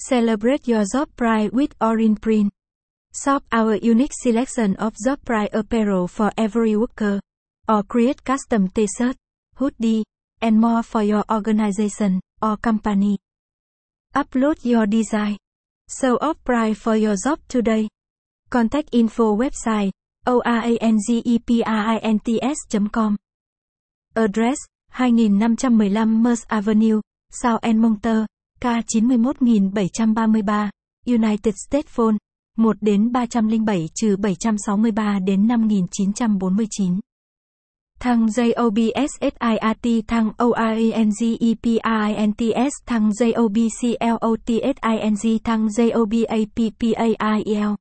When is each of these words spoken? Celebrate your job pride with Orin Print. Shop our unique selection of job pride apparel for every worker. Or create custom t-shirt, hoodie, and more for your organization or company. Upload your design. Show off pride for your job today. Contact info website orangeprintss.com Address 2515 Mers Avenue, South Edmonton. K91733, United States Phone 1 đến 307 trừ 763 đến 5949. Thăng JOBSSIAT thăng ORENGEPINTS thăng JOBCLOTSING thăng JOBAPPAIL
Celebrate 0.00 0.64
your 0.66 0.84
job 0.90 1.10
pride 1.14 1.52
with 1.52 1.76
Orin 1.78 2.16
Print. 2.16 2.50
Shop 3.12 3.44
our 3.52 3.74
unique 3.74 4.14
selection 4.14 4.74
of 4.76 4.94
job 5.04 5.18
pride 5.26 5.50
apparel 5.52 6.08
for 6.08 6.32
every 6.38 6.74
worker. 6.74 7.20
Or 7.68 7.82
create 7.82 8.24
custom 8.24 8.68
t-shirt, 8.68 9.18
hoodie, 9.56 10.04
and 10.40 10.58
more 10.58 10.82
for 10.82 11.02
your 11.02 11.22
organization 11.30 12.22
or 12.40 12.56
company. 12.56 13.18
Upload 14.16 14.64
your 14.64 14.86
design. 14.86 15.36
Show 15.86 16.16
off 16.22 16.42
pride 16.44 16.78
for 16.78 16.96
your 16.96 17.16
job 17.22 17.40
today. 17.46 17.90
Contact 18.48 18.88
info 18.92 19.36
website 19.36 19.90
orangeprintss.com 20.26 23.18
Address 24.16 24.56
2515 24.96 26.22
Mers 26.22 26.46
Avenue, 26.48 27.02
South 27.30 27.60
Edmonton. 27.62 28.26
K91733, 28.60 30.68
United 31.06 31.54
States 31.68 31.88
Phone 31.96 32.16
1 32.58 32.76
đến 32.80 33.12
307 33.12 33.88
trừ 33.94 34.16
763 34.16 35.18
đến 35.26 35.48
5949. 35.48 37.00
Thăng 38.00 38.26
JOBSSIAT 38.26 40.02
thăng 40.08 40.30
ORENGEPINTS 40.38 42.72
thăng 42.86 43.10
JOBCLOTSING 43.10 45.38
thăng 45.44 45.66
JOBAPPAIL 45.66 47.74